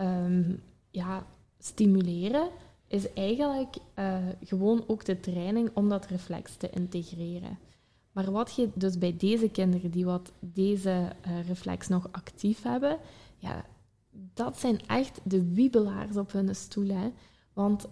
[0.00, 1.26] um, ja,
[1.58, 2.48] stimuleren,
[2.86, 7.58] is eigenlijk uh, gewoon ook de training om dat reflex te integreren.
[8.12, 12.98] Maar wat je dus bij deze kinderen die wat deze uh, reflex nog actief hebben,
[13.36, 13.64] ja,
[14.34, 16.88] dat zijn echt de wiebelaars op hun stoel.
[16.88, 17.10] Hè?
[17.52, 17.88] Want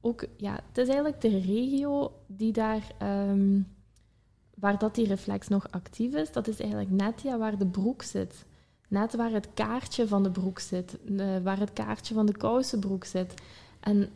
[0.00, 2.94] ook, ja, het is eigenlijk de regio die daar...
[3.02, 3.66] Um,
[4.60, 8.02] waar dat die reflex nog actief is, dat is eigenlijk net ja, waar de broek
[8.02, 8.44] zit.
[8.88, 10.98] Net waar het kaartje van de broek zit,
[11.42, 13.34] waar het kaartje van de kousenbroek zit.
[13.80, 14.10] En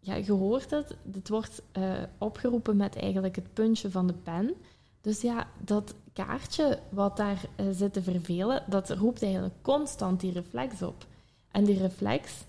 [0.00, 4.54] ja, je hoort het, het wordt uh, opgeroepen met eigenlijk het puntje van de pen.
[5.00, 10.32] Dus ja, dat kaartje wat daar uh, zit te vervelen, dat roept eigenlijk constant die
[10.32, 11.06] reflex op.
[11.50, 12.44] En die reflex,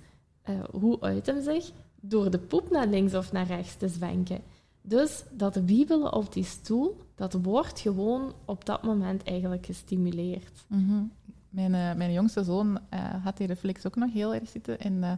[0.72, 1.72] hoe uit hem zich?
[2.00, 4.42] Door de poep naar links of naar rechts te zwenken.
[4.86, 10.66] Dus dat wiebelen op die stoel, dat wordt gewoon op dat moment eigenlijk gestimuleerd.
[10.68, 11.04] Mhm.
[11.50, 14.80] mijn, uh, mijn jongste zoon uh, had die reflex ook nog heel erg zitten.
[14.80, 15.12] En uh,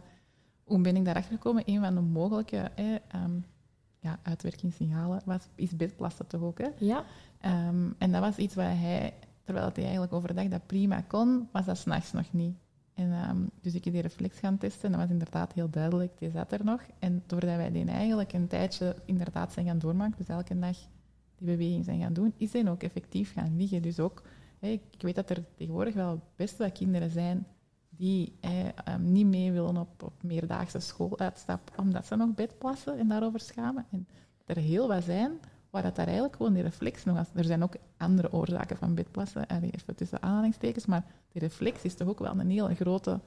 [0.64, 1.62] hoe ben ik daarachter gekomen?
[1.66, 2.70] Een van de mogelijke
[3.14, 3.44] um,
[4.00, 6.58] ja, uitwerkingssignalen was, is bedplassen toch ook.
[6.58, 6.68] Hè?
[6.78, 7.04] Ja.
[7.68, 11.64] Um, en dat was iets waar hij, terwijl hij eigenlijk overdag dat prima kon, was
[11.64, 12.56] dat s'nachts nog niet.
[12.96, 16.18] En, um, dus ik heb die reflex gaan testen en dat was inderdaad heel duidelijk,
[16.18, 16.80] die zat er nog.
[16.98, 20.76] En doordat wij die eigenlijk een tijdje inderdaad zijn gaan doormaken, dus elke dag
[21.36, 23.82] die beweging zijn gaan doen, is hij ook effectief gaan liggen.
[23.82, 24.22] Dus ook,
[24.60, 27.46] ik weet dat er tegenwoordig wel best wel kinderen zijn
[27.88, 28.32] die
[28.88, 33.86] um, niet mee willen op, op meerdaagse schooluitstap, omdat ze nog bedplassen en daarover schamen.
[33.90, 34.08] En
[34.46, 35.32] er heel wat zijn
[35.70, 37.28] waar dat daar eigenlijk gewoon die reflex nog als...
[37.34, 42.08] Er zijn ook andere oorzaken van bedplassen, even tussen aanhalingstekens, maar die reflex is toch
[42.08, 43.20] ook wel een hele grote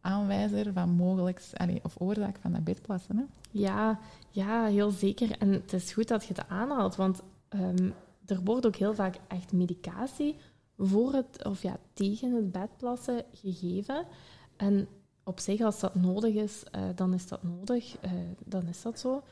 [0.00, 1.42] aanwijzer van mogelijk,
[1.82, 3.16] of oorzaak van dat bedplassen.
[3.16, 3.24] Hè?
[3.50, 3.98] Ja,
[4.30, 5.38] ja, heel zeker.
[5.38, 7.94] En het is goed dat je het aanhaalt, want um,
[8.26, 10.36] er wordt ook heel vaak echt medicatie
[10.78, 14.06] voor het, of ja, tegen het bedplassen gegeven.
[14.56, 14.88] En
[15.24, 18.10] op zich, als dat nodig is, uh, dan is dat nodig, uh,
[18.44, 19.22] dan is dat zo.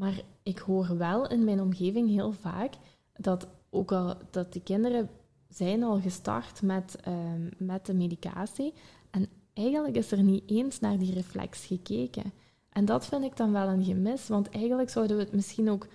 [0.00, 2.74] Maar ik hoor wel in mijn omgeving heel vaak
[3.16, 5.10] dat ook al dat de kinderen
[5.48, 8.74] zijn al gestart met, um, met de medicatie
[9.10, 12.32] en eigenlijk is er niet eens naar die reflex gekeken.
[12.68, 15.86] En dat vind ik dan wel een gemis, want eigenlijk zouden we het misschien ook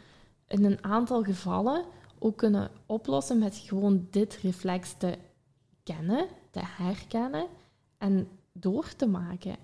[0.47, 1.85] in een aantal gevallen
[2.19, 5.17] ook kunnen oplossen met gewoon dit reflex te
[5.83, 7.47] kennen, te herkennen
[7.97, 9.55] en door te maken.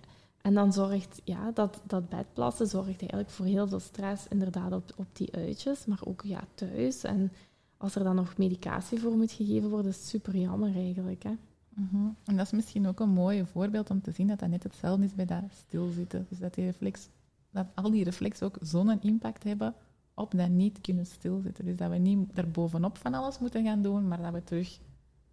[0.42, 4.94] En dan zorgt ja, dat, dat bedplassen zorgt eigenlijk voor heel veel stress, inderdaad, op,
[4.96, 7.04] op die uitjes, maar ook ja, thuis.
[7.04, 7.32] En
[7.78, 11.24] als er dan nog medicatie voor moet gegeven worden, is super jammer eigenlijk.
[11.24, 11.34] Hè?
[11.70, 12.08] Mhm.
[12.24, 15.06] En dat is misschien ook een mooi voorbeeld om te zien dat dat net hetzelfde
[15.06, 16.26] is bij dat stilzitten.
[16.30, 17.10] Dus dat, die reflex,
[17.50, 19.76] dat al die reflexen ook zo'n impact hebben
[20.14, 21.66] op dat niet kunnen stilzitten.
[21.66, 24.80] Dus dat we niet erbovenop van alles moeten gaan doen, maar dat we terug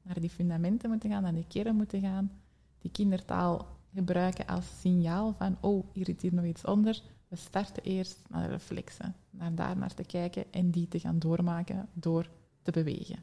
[0.03, 2.31] naar die fundamenten moeten gaan, naar die kern moeten gaan,
[2.79, 7.03] die kindertaal gebruiken als signaal van, oh, hier zit hier nog iets onder.
[7.29, 11.19] We starten eerst naar de reflexen, naar daar naar te kijken en die te gaan
[11.19, 12.31] doormaken door
[12.63, 13.19] te bewegen.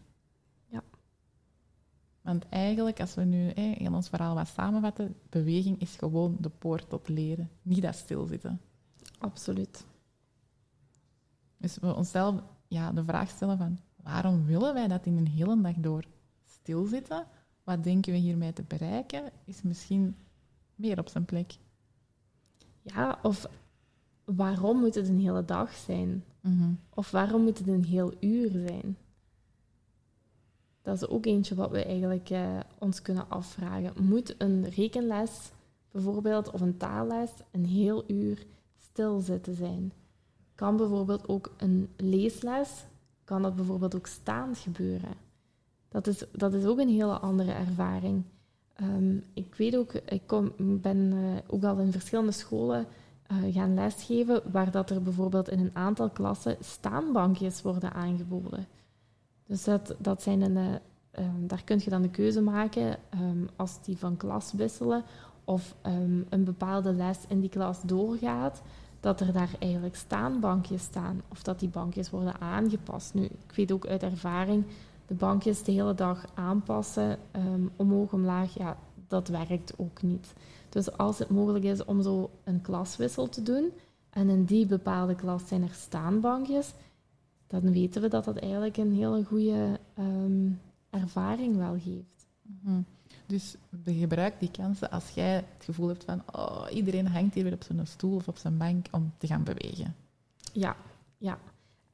[0.68, 0.84] Ja.
[2.22, 6.90] Want eigenlijk, als we nu in ons verhaal wat samenvatten, beweging is gewoon de poort
[6.90, 8.62] tot leren, niet dat stilzitten.
[9.20, 9.86] Absoluut.
[11.58, 15.62] Dus we onszelf ja, de vraag stellen van, waarom willen wij dat in een hele
[15.62, 16.06] dag door
[16.44, 17.28] stilzitten?
[17.64, 19.32] Wat denken we hiermee te bereiken?
[19.46, 20.16] Is misschien
[20.76, 21.58] meer op zijn plek.
[22.82, 23.50] Ja, of
[24.24, 26.24] waarom moet het een hele dag zijn?
[26.42, 26.74] Mhm.
[26.94, 28.98] Of waarom moet het een heel uur zijn?
[30.82, 34.04] Dat is ook eentje wat we eigenlijk uh, ons kunnen afvragen.
[34.04, 35.52] Moet een rekenles
[35.92, 38.46] bijvoorbeeld of een taalles een heel uur
[38.78, 39.92] stilzitten zijn?
[40.56, 42.86] Kan bijvoorbeeld ook een leesles,
[43.24, 45.14] kan dat bijvoorbeeld ook staand gebeuren?
[45.90, 48.24] Dat is, dat is ook een hele andere ervaring.
[48.82, 50.22] Um, ik weet ook, ik
[50.58, 52.86] ben uh, ook al in verschillende scholen
[53.32, 58.68] uh, gaan lesgeven, waar dat er bijvoorbeeld in een aantal klassen staanbankjes worden aangeboden.
[59.46, 63.50] Dus dat, dat zijn een, uh, um, daar kun je dan de keuze maken um,
[63.56, 65.04] als die van klas wisselen
[65.44, 65.76] of
[66.30, 68.62] een bepaalde les in die klas doorgaat,
[69.00, 73.14] dat er daar eigenlijk staanbankjes staan of dat die bankjes worden aangepast.
[73.14, 74.66] Nu, ik weet ook uit ervaring
[75.08, 78.78] de bankjes de hele dag aanpassen, um, omhoog, omlaag, ja,
[79.08, 80.34] dat werkt ook niet.
[80.70, 83.72] Dus als het mogelijk is om zo een klaswissel te doen,
[84.10, 86.74] en in die bepaalde klas zijn er staanbankjes,
[87.48, 90.50] dan weten we dat dat eigenlijk een hele goede ehm,
[90.90, 92.26] ervaring wel geeft.
[92.42, 92.82] Mhm.
[93.26, 97.54] Dus gebruik die kansen als jij het gevoel hebt van oh, iedereen hangt hier weer
[97.54, 99.96] op zijn stoel of op zijn bank om te gaan bewegen.
[100.54, 100.76] Ja,
[101.18, 101.38] ja.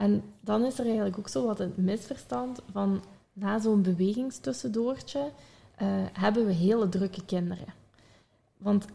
[0.01, 5.87] En dan is er eigenlijk ook zo wat een misverstand van na zo'n bewegingstussendoortje uh,
[6.13, 7.73] hebben we hele drukke kinderen.
[8.57, 8.85] Want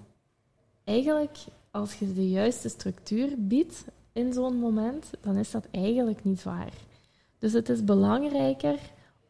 [0.85, 1.39] eigenlijk,
[1.71, 6.73] als je de juiste structuur biedt in zo'n moment, dan is dat eigenlijk niet waar.
[7.39, 8.79] Dus het is belangrijker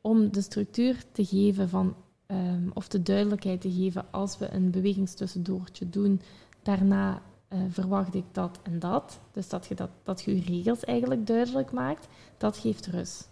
[0.01, 1.95] om de structuur te geven van,
[2.27, 6.21] um, of de duidelijkheid te geven als we een bewegingstussendoortje doen.
[6.63, 9.21] Daarna uh, verwacht ik dat en dat.
[9.33, 13.29] Dus dat je, dat, dat je je regels eigenlijk duidelijk maakt, dat geeft rust.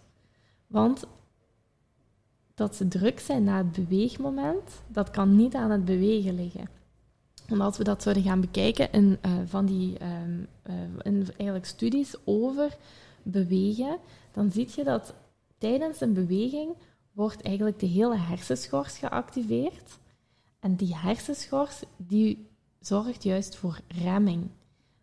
[0.67, 1.05] Want
[2.53, 6.69] dat ze druk zijn na het beweegmoment, dat kan niet aan het bewegen liggen.
[7.47, 12.15] En als we dat zouden gaan bekijken in, uh, van die, uh, in eigenlijk studies
[12.23, 12.77] over
[13.23, 13.97] bewegen,
[14.31, 15.13] dan zie je dat
[15.57, 16.75] tijdens een beweging
[17.11, 19.99] wordt eigenlijk de hele hersenschors geactiveerd.
[20.59, 22.47] En die hersenschors die
[22.87, 24.49] zorgt juist voor remming.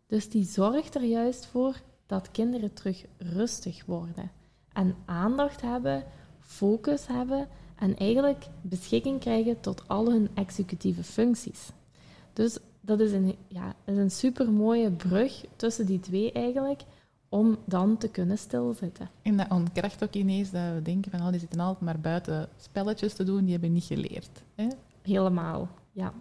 [0.06, 4.30] Dus die zorgt er juist voor dat kinderen terug rustig worden
[4.72, 6.04] en aandacht hebben,
[6.40, 11.70] focus hebben en eigenlijk beschikking krijgen tot al hun executieve functies.
[12.32, 16.82] Dus dat is een, ja, is een super mooie brug tussen die twee eigenlijk,
[17.28, 19.10] om dan te kunnen stilzitten.
[19.22, 22.48] En dat ontkracht ook ineens dat we denken van oh, die zitten altijd maar buiten
[22.56, 24.42] spelletjes te doen, die hebben niet geleerd.
[24.54, 24.66] Hè?
[25.02, 26.12] Helemaal, ja.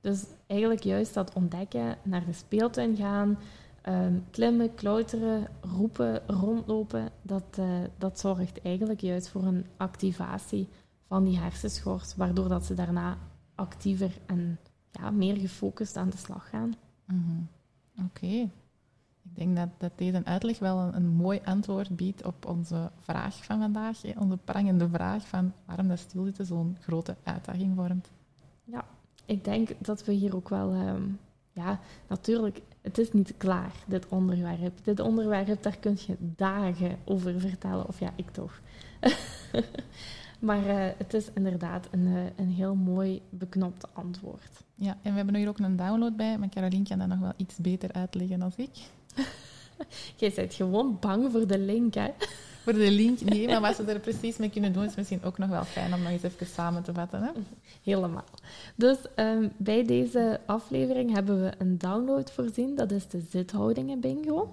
[0.00, 3.38] Dus eigenlijk juist dat ontdekken, naar de speeltuin gaan,
[3.82, 7.66] ehm, klimmen, klauteren, roepen, rondlopen, dat, uh,
[7.98, 10.68] dat zorgt eigenlijk juist voor een activatie
[11.06, 13.18] van die hersenschors, waardoor dat ze daarna
[13.54, 14.58] actiever en
[14.90, 16.74] ja, meer gefocust aan de slag gaan.
[17.06, 17.48] Mm
[18.04, 18.50] Oké.
[19.22, 23.44] Ik denk dat, dat deze uitleg wel een, een, mooi antwoord biedt op onze vraag
[23.44, 24.02] van vandaag.
[24.02, 24.12] Hè?
[24.18, 28.10] Onze prangende vraag van waarom dat stilzitten zo'n grote uitdaging vormt.
[28.64, 28.84] Ja,
[29.30, 30.72] ik denk dat we hier ook wel...
[30.72, 31.02] Ehm,
[31.52, 34.78] ja, natuurlijk, het is niet klaar, dit onderwerp.
[34.84, 37.88] Dit onderwerp, daar kun je dagen over vertellen.
[37.88, 38.60] Of ja, ik toch.
[40.38, 44.64] maar uh, het is inderdaad een, uh, een heel mooi beknopte antwoord.
[44.74, 47.32] Ja, en we hebben hier ook een download bij, maar Caroline kan dat nog wel
[47.36, 48.70] iets beter uitleggen dan ik.
[50.16, 52.10] Jij bent gewoon bang voor de link, hè?
[52.62, 55.38] Voor de link, nee, maar wat ze er precies mee kunnen doen, is misschien ook
[55.38, 57.22] nog wel fijn om nog eens even samen te vatten.
[57.22, 57.30] Hè?
[57.82, 58.24] Helemaal.
[58.74, 62.74] Dus um, bij deze aflevering hebben we een download voorzien.
[62.74, 64.52] Dat is de zithoudingen bingo.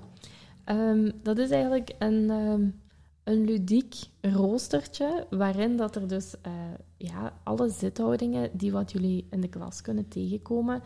[0.65, 2.79] Um, dat is eigenlijk een, um,
[3.23, 6.53] een ludiek roostertje, waarin dat er dus uh,
[6.97, 10.81] ja, alle zithoudingen die wat jullie in de klas kunnen tegenkomen,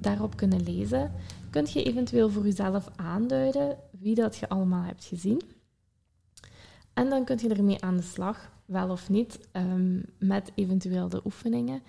[0.00, 1.12] daarop kunnen lezen.
[1.50, 5.40] Kunt je eventueel voor jezelf aanduiden wie dat je allemaal hebt gezien.
[6.94, 11.20] En dan kun je ermee aan de slag, wel of niet, um, met eventueel de
[11.24, 11.82] oefeningen.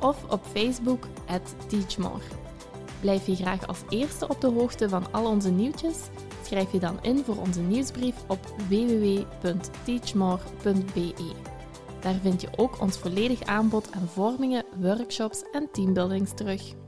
[0.00, 1.06] of op Facebook
[1.66, 2.22] teachmore.
[3.00, 5.96] Blijf je graag als eerste op de hoogte van al onze nieuwtjes?
[6.44, 11.32] Schrijf je dan in voor onze nieuwsbrief op www.teachmore.be.
[12.00, 16.81] Daar vind je ook ons volledig aanbod aan vormingen, workshops en teambuildings terug.